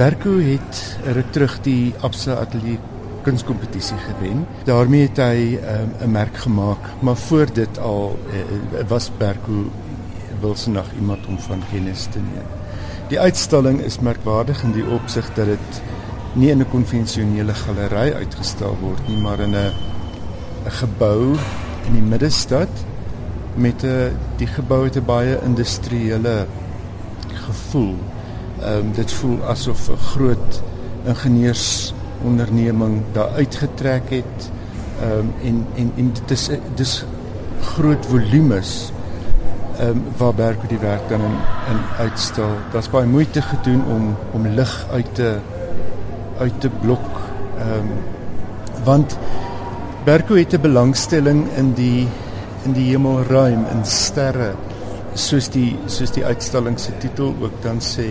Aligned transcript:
Berko 0.00 0.38
het 0.40 0.78
ruk 1.12 1.26
terug 1.32 1.58
die 1.60 1.92
Absa 2.00 2.38
Atelier 2.40 2.78
kunskompetisie 3.22 3.98
gewen. 4.00 4.46
daarmee 4.64 5.02
het 5.02 5.16
hy 5.20 5.58
ehm, 5.60 5.90
'n 5.98 6.02
um, 6.02 6.10
merk 6.10 6.36
gemaak, 6.36 6.78
maar 7.00 7.16
voor 7.16 7.52
dit 7.52 7.78
al 7.78 8.18
uh, 8.32 8.88
was 8.88 9.10
Berko 9.18 9.68
Wilson 10.40 10.72
nog 10.72 10.86
iemand 10.96 11.26
om 11.26 11.38
van 11.38 11.62
kennis 11.70 12.02
te 12.04 12.18
neem. 12.18 12.48
Die 13.08 13.20
uitstalling 13.20 13.80
is 13.80 13.98
merkwaardig 13.98 14.62
in 14.62 14.72
die 14.72 14.86
opsig 14.86 15.34
dat 15.34 15.46
dit 15.46 15.82
nie 16.32 16.48
in 16.50 16.60
'n 16.60 16.70
konvensionele 16.70 17.54
galery 17.54 18.12
uitgestal 18.12 18.76
word 18.80 19.08
nie, 19.08 19.20
maar 19.20 19.40
in 19.40 19.54
'n 19.54 19.72
'n 20.64 20.70
gebou 20.70 21.36
in 21.86 21.92
die 21.92 22.08
middestad 22.08 22.72
met 23.54 23.84
'n 23.84 24.16
die 24.36 24.46
gebou 24.48 24.84
het 24.84 24.96
'n 24.96 25.04
baie 25.04 25.38
industriële 25.44 26.46
gevoel. 27.28 27.96
Ehm 28.62 28.76
um, 28.76 28.92
dit 28.92 29.12
voel 29.12 29.38
asof 29.48 29.88
'n 29.88 29.96
groot 29.96 30.62
ingenieursonderneming 31.04 33.02
daar 33.12 33.30
uitgetrek 33.34 34.10
het. 34.10 34.50
Ehm 35.00 35.18
um, 35.18 35.34
en 35.42 35.66
en 35.76 35.92
en 35.96 36.12
dit 36.12 36.30
is 36.30 36.50
dis 36.74 37.04
groot 37.60 38.06
volumes 38.06 38.92
ehm 39.78 39.88
um, 39.88 40.02
waar 40.16 40.34
Berko 40.34 40.66
die 40.68 40.78
werk 40.78 41.08
dan 41.08 41.20
in 41.20 41.36
in 41.70 41.78
uitstal. 41.98 42.50
Daar's 42.72 42.90
baie 42.90 43.06
moeite 43.06 43.42
gedoen 43.42 43.84
om 43.84 44.16
om 44.32 44.46
lig 44.46 44.86
uit 44.92 45.14
te 45.14 45.36
uit 46.38 46.60
te 46.60 46.68
blok. 46.68 47.08
Ehm 47.58 47.68
um, 47.78 47.88
want 48.84 49.18
Berko 50.04 50.34
het 50.34 50.52
'n 50.52 50.60
belangstelling 50.60 51.48
in 51.56 51.72
die 51.74 52.08
in 52.64 52.72
die 52.72 52.90
hemelruim 52.90 53.64
en 53.72 53.84
sterre 53.84 54.52
soos 55.14 55.48
die 55.48 55.78
soos 55.86 56.10
die 56.10 56.24
uitstalling 56.24 56.78
se 56.78 56.92
titel 56.98 57.34
ook 57.40 57.62
dan 57.62 57.80
sê. 57.80 58.10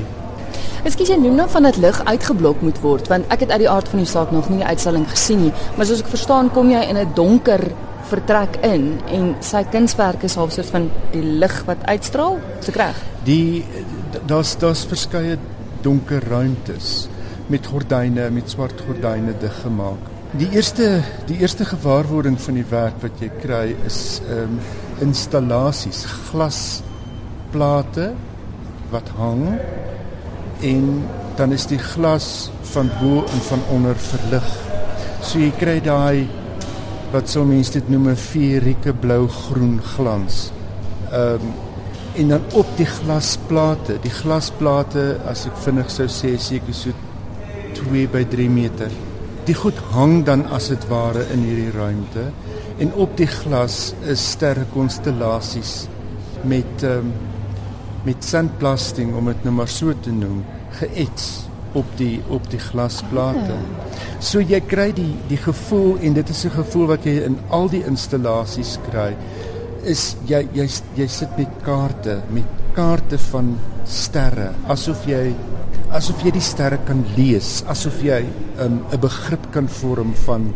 Ekskuus 0.88 1.10
jy 1.12 1.18
noem 1.20 1.36
nou 1.36 1.50
van 1.52 1.66
dat 1.68 1.78
lig 1.78 1.98
uitgeblok 2.08 2.62
moet 2.64 2.78
word 2.84 3.10
want 3.12 3.28
ek 3.34 3.44
het 3.44 3.52
uit 3.52 3.64
die 3.66 3.70
aard 3.70 3.90
van 3.92 4.00
die 4.00 4.08
saak 4.08 4.32
nog 4.32 4.48
nie 4.50 4.62
die 4.62 4.70
uitstalling 4.70 5.08
gesien 5.12 5.42
nie, 5.44 5.54
maar 5.76 5.88
soos 5.90 6.04
ek 6.04 6.12
verstaan 6.14 6.52
kom 6.56 6.72
jy 6.72 6.80
in 6.88 6.98
'n 6.98 7.14
donker 7.16 7.66
vertrek 8.10 8.58
in 8.66 8.86
en 9.12 9.36
sy 9.46 9.64
kunswerke 9.74 10.26
is 10.26 10.36
half 10.40 10.54
soos 10.56 10.72
van 10.74 10.90
die 11.12 11.24
lig 11.24 11.56
wat 11.68 11.84
uitstraal, 11.86 12.40
se 12.60 12.72
reg. 12.72 12.96
Die 13.26 13.66
daar's 14.26 14.56
daar's 14.58 14.86
verskeie 14.86 15.38
donker 15.82 16.24
ruimtes 16.30 17.08
met 17.48 17.68
gordyne, 17.68 18.30
met 18.30 18.50
swart 18.50 18.82
gordyne 18.88 19.34
dig 19.40 19.62
gemaak. 19.62 20.02
Die 20.32 20.50
eerste 20.54 21.02
die 21.28 21.40
eerste 21.42 21.66
gewaarwording 21.66 22.40
van 22.42 22.54
die 22.54 22.66
werk 22.70 23.02
wat 23.02 23.20
jy 23.20 23.30
kry 23.42 23.76
is 23.86 24.22
ehm 24.30 24.44
um, 24.44 24.60
installasies, 25.00 26.06
glasplate 26.32 28.14
wat 28.92 29.08
hang 29.18 29.60
en 30.62 31.06
dan 31.36 31.54
is 31.56 31.66
die 31.70 31.80
glas 31.80 32.50
van 32.74 32.90
bo 33.00 33.24
en 33.24 33.42
van 33.48 33.64
onder 33.72 33.96
verlig. 33.96 34.50
So 35.22 35.40
jy 35.40 35.52
kry 35.60 35.80
daai 35.84 36.28
wat 37.14 37.30
so 37.30 37.46
mense 37.46 37.74
dit 37.74 37.90
noem 37.90 38.10
'n 38.10 38.16
ferieke 38.16 38.94
blou-groen 38.94 39.80
glans. 39.96 40.52
Ehm 41.12 41.34
um, 41.42 41.54
en 42.16 42.28
dan 42.28 42.42
op 42.54 42.68
die 42.76 42.86
glasplate, 42.86 44.00
die 44.02 44.12
glasplate 44.12 45.20
as 45.30 45.46
ek 45.46 45.58
vinnig 45.64 45.92
sou 45.92 46.08
sê 46.08 46.38
seker 46.38 46.74
so 46.74 46.90
2 47.74 48.08
by 48.08 48.26
3 48.26 48.50
meter 48.50 48.90
die 49.50 49.56
goed 49.58 49.78
hang 49.94 50.20
dan 50.28 50.44
as 50.54 50.68
dit 50.70 50.84
ware 50.92 51.24
in 51.34 51.42
hierdie 51.48 51.72
ruimte 51.74 52.28
en 52.84 52.92
op 53.02 53.16
die 53.18 53.28
glas 53.30 53.94
is 54.14 54.22
sterrekonstellasies 54.36 55.74
met 56.50 56.86
um, 56.86 57.10
met 58.04 58.24
sandblasting 58.24 59.16
om 59.16 59.26
dit 59.26 59.44
nou 59.44 59.54
maar 59.60 59.68
so 59.68 59.94
te 60.02 60.12
noem 60.12 60.44
geets 60.80 61.46
op 61.78 61.86
die 61.98 62.20
op 62.34 62.50
die 62.50 62.60
glasplate. 62.60 63.58
So 64.20 64.42
jy 64.42 64.62
kry 64.66 64.90
die 64.96 65.14
die 65.30 65.38
gevoel 65.38 66.00
en 66.02 66.14
dit 66.14 66.30
is 66.30 66.46
'n 66.46 66.50
gevoel 66.50 66.88
wat 66.88 67.06
jy 67.06 67.24
in 67.26 67.38
al 67.50 67.70
die 67.70 67.84
installasies 67.86 68.80
kry 68.90 69.16
is 69.84 70.16
jy 70.26 70.48
jy 70.54 70.68
jy 70.96 71.08
sit 71.08 71.38
met 71.38 71.50
kaarte 71.64 72.22
met 72.30 72.46
kaarte 72.74 73.18
van 73.18 73.58
sterre 73.86 74.52
asof 74.68 75.06
jy 75.08 75.36
asof 75.96 76.22
jy 76.22 76.34
die 76.36 76.44
sterre 76.44 76.78
kan 76.86 77.02
lees, 77.18 77.64
asof 77.68 78.02
jy 78.06 78.22
'n 78.22 78.82
um, 78.94 79.00
begrip 79.02 79.52
kan 79.52 79.68
vorm 79.68 80.14
van 80.26 80.54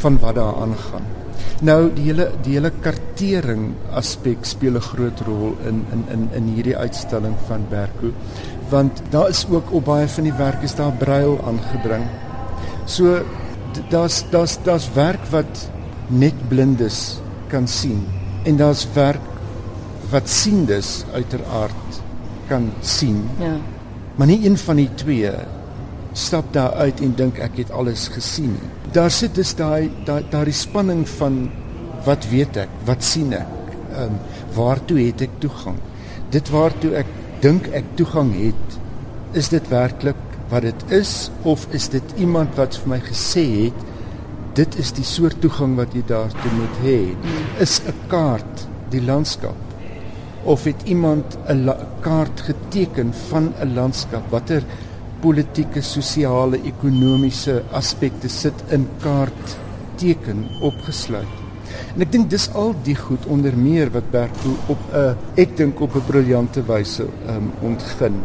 van 0.00 0.18
wat 0.18 0.34
daar 0.34 0.54
aangaan. 0.54 1.19
Nou 1.60 1.90
die 1.92 2.06
hele 2.08 2.30
die 2.44 2.54
hele 2.56 2.70
kartering 2.80 3.74
aspek 3.92 4.46
speel 4.48 4.76
'n 4.76 4.80
groot 4.80 5.20
rol 5.26 5.56
in 5.68 5.84
in 5.92 6.04
in 6.12 6.28
in 6.32 6.54
hierdie 6.54 6.76
uitstalling 6.76 7.36
van 7.48 7.66
Berko 7.68 8.12
want 8.70 9.02
daar 9.10 9.28
is 9.28 9.46
ook 9.50 9.72
op 9.72 9.84
baie 9.84 10.08
van 10.08 10.24
die 10.24 10.36
werk 10.38 10.62
is 10.62 10.74
daar 10.74 10.92
brail 10.92 11.40
aangebring. 11.44 12.04
So 12.86 13.18
daar's 13.90 14.24
daar's 14.30 14.58
daar's 14.62 14.88
werk 14.94 15.24
wat 15.30 15.70
net 16.06 16.48
blindes 16.48 17.20
kan 17.48 17.68
sien 17.68 18.06
en 18.44 18.56
daar's 18.56 18.86
werk 18.94 19.26
wat 20.10 20.28
siendes 20.28 21.04
uiteraard 21.14 22.00
kan 22.48 22.70
sien. 22.80 23.28
Ja. 23.38 23.56
Maar 24.14 24.26
nie 24.26 24.46
een 24.46 24.58
van 24.58 24.76
die 24.76 24.90
twee 24.94 25.32
stap 26.12 26.52
daar 26.52 26.72
uit 26.72 27.00
en 27.00 27.14
dink 27.16 27.38
ek 27.38 27.56
het 27.62 27.70
alles 27.70 28.08
gesien. 28.08 28.56
Daar 28.92 29.10
sit 29.10 29.34
dus 29.34 29.54
daai 29.54 29.90
daai 30.04 30.24
daai 30.30 30.52
spanning 30.52 31.08
van 31.08 31.50
wat 32.04 32.26
weet 32.30 32.56
ek? 32.56 32.72
Wat 32.84 33.04
sien 33.04 33.32
ek? 33.36 33.56
Ehm 33.94 34.02
um, 34.02 34.18
waartoe 34.54 34.98
het 35.06 35.22
ek 35.26 35.38
toegang? 35.38 35.78
Dit 36.30 36.50
waartoe 36.50 36.94
ek 37.02 37.06
dink 37.40 37.68
ek 37.74 37.84
toegang 37.94 38.32
het, 38.34 38.80
is 39.32 39.48
dit 39.48 39.68
werklik 39.70 40.18
wat 40.50 40.66
dit 40.66 40.84
is 40.90 41.30
of 41.46 41.66
is 41.70 41.88
dit 41.88 42.14
iemand 42.18 42.56
wat 42.58 42.74
vir 42.82 42.96
my 42.96 43.00
gesê 43.06 43.44
het 43.70 43.86
dit 44.58 44.78
is 44.82 44.90
die 44.96 45.06
soort 45.06 45.38
toegang 45.40 45.76
wat 45.78 45.94
jy 45.94 46.02
daartoe 46.08 46.52
moet 46.56 46.78
hê? 46.84 47.00
Is 47.62 47.80
'n 47.86 47.94
kaart 48.08 48.66
die 48.90 49.02
landskap 49.02 49.56
of 50.44 50.64
het 50.64 50.82
iemand 50.84 51.38
'n 51.48 51.70
kaart 52.00 52.40
geteken 52.40 53.14
van 53.30 53.52
'n 53.62 53.74
landskap 53.74 54.30
watter 54.30 54.62
politieke, 55.20 55.82
sosiale, 55.82 56.60
ekonomiese 56.64 57.62
aspekte 57.72 58.28
sit 58.28 58.64
in 58.70 58.88
kaart 59.02 59.56
teken 60.00 60.46
opgesluit. 60.66 61.38
En 61.94 62.04
ek 62.04 62.12
dink 62.12 62.28
dis 62.30 62.46
al 62.58 62.74
die 62.86 62.96
goed 62.98 63.26
onder 63.30 63.56
meer 63.56 63.90
wat 63.94 64.10
Berko 64.10 64.54
op 64.68 64.82
'n 64.92 65.16
ek 65.36 65.56
dink 65.56 65.80
op 65.80 65.94
'n 65.94 66.06
briljante 66.06 66.62
wyse 66.62 67.06
um, 67.28 67.52
ontgin. 67.62 68.20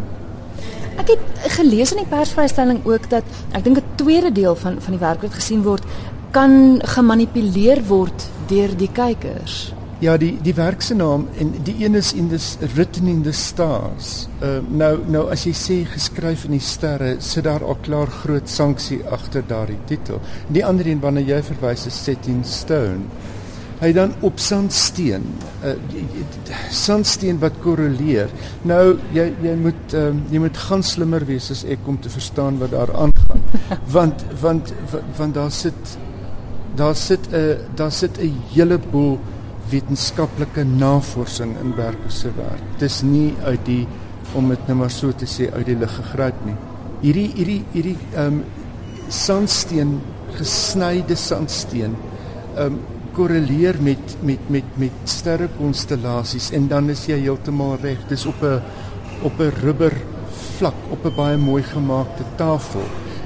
Ek 0.97 1.07
het 1.07 1.51
gelees 1.57 1.91
in 1.91 1.97
die 1.97 2.09
persvrystelling 2.09 2.85
ook 2.85 3.09
dat 3.09 3.23
ek 3.51 3.63
dink 3.63 3.77
'n 3.77 3.95
tweede 3.95 4.31
deel 4.31 4.55
van 4.55 4.81
van 4.81 4.91
die 4.91 5.05
werk 5.07 5.21
wat 5.21 5.33
gesien 5.33 5.63
word 5.63 5.83
kan 6.31 6.81
gemanipuleer 6.83 7.83
word 7.87 8.29
deur 8.47 8.75
die 8.77 8.89
kykers. 8.91 9.73
Ja, 10.03 10.17
die 10.19 10.33
die 10.43 10.53
werk 10.55 10.81
se 10.83 10.95
naam 10.95 11.27
en 11.39 11.53
die 11.63 11.75
een 11.79 11.95
is 11.95 12.11
in 12.13 12.27
this 12.29 12.57
written 12.73 13.07
in 13.07 13.21
the 13.23 13.31
stars. 13.31 14.27
Uh 14.43 14.57
nou 14.67 14.97
nou 15.07 15.21
as 15.31 15.45
jy 15.47 15.53
sê 15.55 15.77
geskryf 15.87 16.43
in 16.49 16.57
die 16.57 16.63
sterre, 16.63 17.13
sit 17.23 17.45
daar 17.47 17.63
al 17.63 17.77
klaar 17.85 18.11
groot 18.11 18.49
sanksie 18.51 18.99
agter 19.07 19.45
daardie 19.47 19.79
titel. 19.87 20.19
Die 20.51 20.65
ander 20.65 20.87
een 20.87 20.99
wanneer 20.99 21.29
jy 21.29 21.39
verwys 21.47 21.85
is 21.87 21.99
set 22.03 22.27
in 22.27 22.43
stone. 22.43 23.07
Hy 23.79 23.91
dan 23.95 24.11
op 24.19 24.39
sandsteen. 24.39 25.23
Uh 25.63 25.77
sandsteen 26.75 27.39
wat 27.39 27.55
korreleer. 27.63 28.33
Nou 28.67 28.97
jy 29.15 29.29
jy 29.45 29.53
moet 29.61 29.95
um, 29.95 30.25
jy 30.31 30.41
moet 30.43 30.59
gaan 30.67 30.83
slimmer 30.83 31.23
wees 31.25 31.47
as 31.55 31.63
ek 31.63 31.87
om 31.87 32.01
te 32.01 32.11
verstaan 32.11 32.59
wat 32.59 32.75
daar 32.75 32.91
aangaan. 32.91 33.47
want 33.95 34.27
want 34.41 34.73
want 35.15 35.39
daar 35.39 35.55
sit 35.55 35.95
daar 36.75 36.95
sit 36.95 37.31
'n 37.31 37.63
daar 37.79 37.91
sit 37.91 38.19
'n 38.19 38.35
hele 38.51 38.79
boel 38.91 39.19
wetenskaplike 39.69 40.63
navorsing 40.63 41.55
in 41.61 41.73
Berke 41.75 42.09
se 42.09 42.31
werk. 42.37 42.63
Dis 42.79 43.01
nie 43.03 43.33
uit 43.45 43.65
die 43.65 43.83
om 44.35 44.49
dit 44.49 44.67
net 44.67 44.77
maar 44.77 44.91
so 44.93 45.13
te 45.15 45.27
sê 45.29 45.49
uit 45.53 45.65
die 45.65 45.77
lug 45.79 45.93
gegryp 45.99 46.41
nie. 46.45 46.57
Hierdie 47.01 47.29
hierdie 47.35 47.61
hierdie 47.73 47.97
ehm 48.13 48.41
um, 48.41 48.43
sandsteen 49.09 49.99
gesnyde 50.35 51.15
sandsteen 51.15 51.95
ehm 52.55 52.65
um, 52.65 52.79
korreleer 53.15 53.77
met 53.79 54.17
met 54.27 54.49
met 54.51 54.73
met 54.81 54.95
sterrekonstellasies 55.07 56.49
en 56.51 56.67
dan 56.67 56.89
is 56.91 57.05
jy 57.07 57.21
heeltemal 57.21 57.77
reg. 57.81 58.01
Dis 58.09 58.25
op 58.25 58.43
'n 58.43 58.61
op 59.23 59.39
'n 59.39 59.53
rubber 59.61 59.93
vlak 60.57 60.75
op 60.91 61.05
'n 61.05 61.15
baie 61.15 61.37
mooi 61.37 61.63
gemaakte 61.63 62.23
tafel 62.35 62.83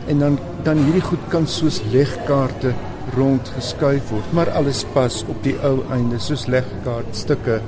en 0.07 0.19
dan 0.19 0.39
dan 0.63 0.77
hierdie 0.77 1.07
goed 1.09 1.25
kan 1.29 1.47
soos 1.47 1.81
legkaarte 1.91 2.73
rond 3.15 3.51
geskuif 3.55 4.09
word, 4.13 4.33
maar 4.33 4.51
alles 4.57 4.83
pas 4.93 5.23
op 5.27 5.43
die 5.43 5.55
ou 5.65 5.83
einde 5.95 6.19
soos 6.19 6.47
legkaartstukke 6.51 7.59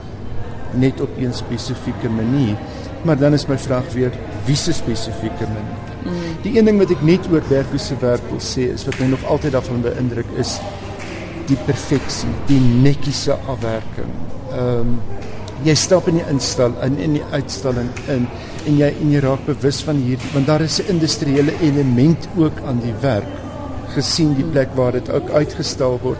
net 0.73 1.01
op 1.01 1.17
een 1.19 1.33
spesifieke 1.33 2.09
manier. 2.09 2.57
Maar 3.03 3.17
dan 3.17 3.33
is 3.33 3.47
my 3.49 3.57
vraag 3.57 3.88
weer 3.93 4.13
wie 4.45 4.55
se 4.55 4.73
spesifieke 4.73 5.47
manier? 5.47 5.89
Mm. 6.05 6.38
Die 6.43 6.57
een 6.57 6.65
ding 6.65 6.77
wat 6.81 6.93
ek 6.93 7.01
net 7.05 7.27
oor 7.31 7.43
Bergo 7.49 7.77
se 7.77 7.97
werk 8.01 8.23
wil 8.29 8.41
sê 8.41 8.69
is 8.73 8.85
wat 8.85 8.99
my 9.01 9.09
nog 9.13 9.25
altyd 9.25 9.57
daarvan 9.57 9.81
beïndruk 9.85 10.29
is 10.41 10.57
die 11.49 11.57
perfeksie, 11.65 12.29
die 12.47 12.61
netjiese 12.61 13.38
afwerking. 13.49 14.15
Ehm 14.51 14.95
um, 14.95 14.95
jy 15.61 15.75
stap 15.77 16.07
in 16.09 16.17
die 16.17 16.25
instal 16.31 16.73
in 16.85 16.95
in 16.97 17.19
die 17.19 17.25
uitstalling 17.35 17.89
in 18.09 18.25
en 18.65 18.77
jy 18.79 18.88
en 19.03 19.11
jy 19.13 19.19
raak 19.21 19.43
bewus 19.45 19.81
van 19.85 19.99
hierdie 20.01 20.31
want 20.33 20.47
daar 20.49 20.63
is 20.65 20.79
'n 20.81 20.89
industriële 20.95 21.53
element 21.61 22.27
ook 22.38 22.61
aan 22.65 22.79
die 22.81 22.95
werk 23.01 23.40
gesien 23.95 24.33
die 24.38 24.47
plek 24.55 24.73
waar 24.75 24.91
dit 24.97 25.09
ook 25.09 25.29
uitgestal 25.29 25.99
word 26.03 26.17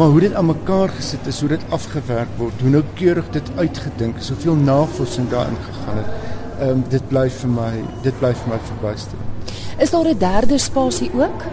maar 0.00 0.12
hoe 0.14 0.20
dit 0.20 0.34
aan 0.34 0.46
mekaar 0.46 0.92
gesit 0.96 1.26
is 1.26 1.40
hoe 1.40 1.48
dit 1.48 1.64
afgewerk 1.76 2.36
word 2.36 2.60
hoe 2.64 2.74
noukeurig 2.76 3.30
dit 3.36 3.50
uitgedink 3.56 4.20
soveel 4.26 4.54
navorsing 4.54 5.30
daarin 5.30 5.58
gegaan 5.68 6.02
het 6.02 6.12
ehm 6.60 6.70
um, 6.70 6.84
dit 6.92 7.08
bly 7.08 7.26
vir 7.40 7.50
my 7.56 7.72
dit 8.04 8.20
bly 8.20 8.32
vir 8.42 8.54
my 8.54 8.60
verbuister 8.68 9.18
is 9.78 9.90
daar 9.90 10.08
'n 10.08 10.18
derde 10.18 10.58
spasie 10.58 11.10
ook 11.14 11.44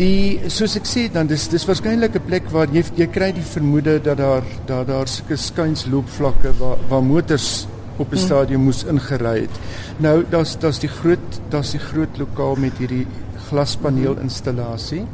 die 0.00 0.40
soos 0.48 0.76
ek 0.76 0.86
sê 0.88 1.02
dan 1.12 1.26
dis 1.26 1.48
dis 1.48 1.66
waarskynlik 1.68 2.14
'n 2.14 2.26
plek 2.26 2.50
waar 2.50 2.68
jy 2.72 2.84
jy 2.96 3.06
kry 3.06 3.32
die 3.32 3.50
vermoede 3.54 4.00
dat 4.00 4.16
daar 4.16 4.42
daar 4.66 4.86
daar 4.86 5.08
sulke 5.08 5.36
skuinsloopvlakke 5.36 6.52
waar 6.58 6.78
waar 6.88 7.02
motors 7.02 7.66
op 7.96 8.12
'n 8.12 8.16
hmm. 8.16 8.26
stadium 8.26 8.60
moes 8.60 8.84
ingery 8.84 9.40
het. 9.40 9.56
Nou 9.96 10.24
daar's 10.30 10.58
daar's 10.58 10.78
die 10.78 10.88
groot 10.88 11.40
daar's 11.48 11.70
die 11.70 11.80
groot 11.80 12.18
lokaal 12.18 12.54
met 12.54 12.78
hierdie 12.78 13.06
glaspaneel 13.50 14.18
installasie. 14.22 15.04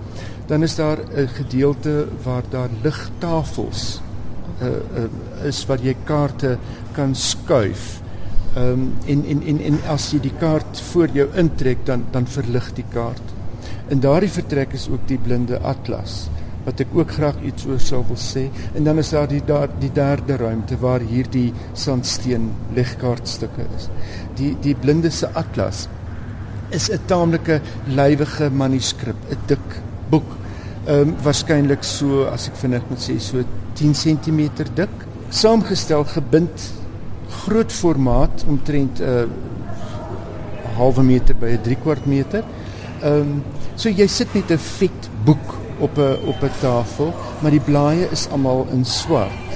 Dan 0.46 0.62
is 0.62 0.76
daar 0.76 0.98
'n 0.98 1.28
gedeelte 1.28 2.06
waar 2.22 2.42
daar 2.50 2.68
ligtafels 2.82 4.00
uh, 4.62 4.68
uh, 4.68 5.46
is 5.46 5.66
waar 5.66 5.80
jy 5.82 5.96
kaarte 6.04 6.58
kan 6.92 7.14
skuif. 7.14 8.00
Ehm 8.56 8.72
um, 8.72 8.92
en 9.06 9.24
en 9.26 9.42
en 9.42 9.60
en 9.60 9.78
as 9.92 10.12
jy 10.12 10.20
die 10.20 10.36
kaart 10.40 10.80
voor 10.92 11.08
jou 11.12 11.28
intrek 11.34 11.84
dan 11.86 12.04
dan 12.10 12.26
verlig 12.26 12.72
die 12.74 12.86
kaart. 12.92 13.34
In 13.88 14.00
daardie 14.00 14.30
vertrek 14.32 14.72
is 14.72 14.88
ook 14.88 15.04
die 15.08 15.18
blinde 15.18 15.60
atlas 15.60 16.28
wat 16.66 16.80
ek 16.82 16.94
ook 16.98 17.12
graag 17.14 17.36
iets 17.46 17.66
oor 17.70 17.78
sou 17.78 18.00
wil 18.08 18.18
sê 18.18 18.48
en 18.74 18.86
dan 18.88 18.98
is 18.98 19.12
daar 19.14 19.28
die 19.30 19.42
daar 19.46 19.70
die 19.78 19.92
derde 19.94 20.36
ruimte 20.40 20.78
waar 20.82 21.04
hierdie 21.04 21.52
sandsteen 21.78 22.48
legkaartstukke 22.74 23.68
is. 23.76 23.86
Die 24.40 24.56
die 24.64 24.74
blinde 24.74 25.12
se 25.14 25.30
atlas 25.38 25.86
is 26.70 26.90
'n 26.90 27.00
taamlike 27.06 27.60
lywige 27.86 28.50
manuskrip, 28.50 29.16
'n 29.30 29.38
dik 29.46 29.80
boek. 30.10 30.30
Ehm 30.86 31.00
um, 31.00 31.16
waarskynlik 31.22 31.84
so 31.84 32.24
as 32.24 32.48
ek 32.48 32.56
vinnig 32.56 32.82
moet 32.88 32.98
sê 32.98 33.18
so 33.20 33.42
10 33.74 33.94
cm 33.94 34.50
dik, 34.74 34.94
saamgestel 35.30 36.04
gebind 36.04 36.72
groot 37.44 37.72
formaat 37.72 38.44
omtrent 38.48 39.00
'n 39.00 39.04
uh, 39.04 39.28
halwe 40.76 41.02
meter 41.02 41.34
by 41.34 41.46
'n 41.46 41.62
3 41.62 41.76
kwart 41.82 42.06
meter. 42.06 42.44
Ehm 43.02 43.20
um, 43.20 43.42
So 43.76 43.92
jy 43.92 44.06
sit 44.08 44.32
met 44.32 44.50
'n 44.50 44.58
vet 44.58 45.08
boek 45.24 45.54
op 45.78 45.98
'n 45.98 46.16
op 46.24 46.42
'n 46.42 46.50
tafel, 46.60 47.14
maar 47.40 47.50
die 47.50 47.60
blaaie 47.60 48.08
is 48.10 48.28
almal 48.30 48.66
in 48.72 48.84
swart. 48.84 49.50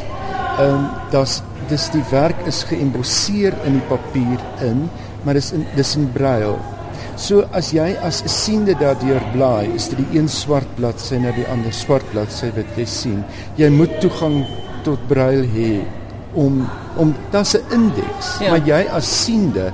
Ehm 0.58 0.74
um, 0.74 0.88
daar's 1.10 1.42
dis 1.68 1.90
die 1.90 2.04
werk 2.10 2.46
is 2.46 2.62
geëmbosseer 2.62 3.54
in 3.64 3.72
die 3.72 3.88
papier 3.88 4.40
in, 4.60 4.90
maar 5.22 5.34
dis 5.34 5.52
in 5.52 5.66
dis 5.74 5.96
in 5.96 6.12
braille. 6.12 6.56
So 7.16 7.44
as 7.52 7.72
jy 7.72 7.96
as 8.02 8.22
'n 8.22 8.28
siende 8.28 8.74
daardeur 8.74 9.22
blaai, 9.32 9.74
is 9.74 9.88
dit 9.88 9.98
die 9.98 10.18
een 10.18 10.28
swart 10.28 10.68
bladsy 10.76 11.16
na 11.16 11.30
die 11.32 11.46
ander 11.46 11.72
swart 11.72 12.04
bladsy 12.12 12.50
wat 12.56 12.76
jy 12.76 12.84
sien. 12.84 13.24
Jy 13.56 13.68
moet 13.68 14.00
toegang 14.00 14.46
tot 14.84 14.98
braille 15.08 15.46
hê 15.46 15.84
om 16.34 16.68
om 16.96 17.14
dit's 17.32 17.54
'n 17.54 17.64
indeks, 17.70 18.38
ja. 18.40 18.50
maar 18.50 18.66
jy 18.66 18.86
as 18.90 19.24
siende 19.24 19.72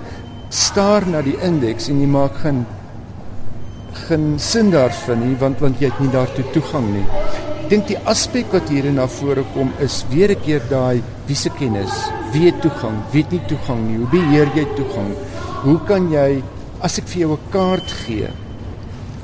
staar 0.48 1.06
na 1.06 1.22
die 1.22 1.36
indeks 1.42 1.88
en 1.88 2.00
jy 2.00 2.06
maak 2.06 2.34
geen 2.42 2.66
geen 4.06 4.38
sin 4.38 4.70
daarvan 4.70 5.20
nie 5.20 5.36
want 5.40 5.60
want 5.60 5.80
jy 5.80 5.88
het 5.90 6.00
nie 6.00 6.10
daartoe 6.12 6.44
toegang 6.52 6.86
nie. 6.92 7.06
Ek 7.64 7.70
dink 7.70 7.88
die 7.88 7.98
aspek 8.06 8.52
wat 8.52 8.68
hier 8.68 8.92
na 8.92 9.06
vore 9.06 9.44
kom 9.54 9.72
is 9.80 10.04
weer 10.10 10.30
'n 10.30 10.40
keer 10.44 10.62
daai 10.70 11.02
wie 11.26 11.36
se 11.36 11.50
kennis, 11.50 11.94
wie 12.32 12.46
het 12.46 12.60
toegang, 12.62 12.96
wie 13.12 13.22
het 13.22 13.32
nie 13.32 13.42
toegang 13.48 13.80
nie. 13.88 13.96
Hoe 13.96 14.10
beheer 14.10 14.48
jy 14.54 14.66
toegang? 14.76 15.10
Hoe 15.64 15.78
kan 15.86 16.10
jy 16.10 16.42
as 16.86 17.00
ek 17.00 17.08
vir 17.10 17.20
jou 17.24 17.32
'n 17.34 17.50
kaart 17.50 17.92
gee, 18.06 18.28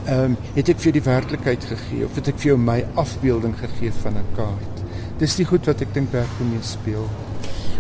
ehm 0.07 0.25
um, 0.25 0.37
het 0.57 0.69
ek 0.69 0.81
vir 0.83 0.93
die 0.93 1.07
werklikheid 1.07 1.65
gegee 1.65 2.05
of 2.05 2.17
het 2.19 2.29
ek 2.29 2.39
vir 2.43 2.49
jou 2.53 2.59
my 2.59 2.85
afbeelding 2.95 3.55
gegee 3.55 3.93
van 4.03 4.19
'n 4.19 4.35
kaart? 4.37 4.77
Dis 5.19 5.37
die 5.37 5.47
goed 5.47 5.67
wat 5.67 5.81
ek 5.81 5.95
dink 5.95 6.11
werk 6.13 6.41
mee 6.41 6.63
speel. 6.63 7.07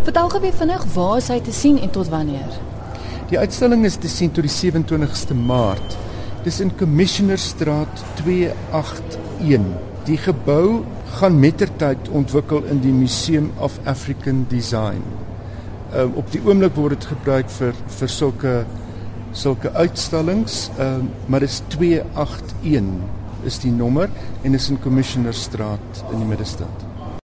Vertel 0.05 0.29
gou 0.29 0.40
weer 0.40 0.55
vinnig 0.55 0.84
waar 0.94 1.17
is 1.17 1.29
hy 1.29 1.40
te 1.40 1.52
sien 1.52 1.79
en 1.79 1.90
tot 1.90 2.08
wanneer? 2.08 2.52
Die 3.31 3.38
uitstalling 3.38 3.84
is 3.84 3.96
te 3.96 4.08
sien 4.08 4.31
tot 4.31 4.44
die 4.44 4.56
27ste 4.70 5.34
Maart. 5.34 5.96
Dis 6.44 6.61
in 6.61 6.76
Commissionerstraat 6.76 8.05
281. 8.14 9.61
Die 10.05 10.17
gebou 10.17 10.85
gaan 11.19 11.40
mettertyd 11.40 12.08
ontwikkel 12.08 12.64
in 12.64 12.81
die 12.81 12.93
Museum 12.93 13.50
of 13.58 13.78
African 13.85 14.46
Design. 14.49 15.02
Um, 15.94 16.12
op 16.14 16.31
die 16.32 16.40
oomblik 16.44 16.75
word 16.75 17.00
dit 17.00 17.05
gebruik 17.05 17.50
vir 17.50 17.75
vir 17.99 18.08
sulke 18.08 18.64
sulke 19.32 19.73
uitstallings, 19.73 20.70
um, 20.79 21.11
maar 21.26 21.40
dis 21.40 21.61
281 21.73 23.11
is 23.49 23.58
die 23.58 23.73
nommer 23.75 24.11
en 24.43 24.55
is 24.55 24.70
in 24.70 24.81
Commissionerstraat 24.81 26.05
in 26.12 26.23
die 26.23 26.29
middestad. 26.29 26.92